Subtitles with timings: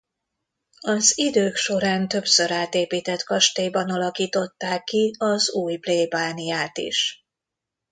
[0.79, 7.25] Az idők során többször átépített kastélyban alakították ki az új plébániát is.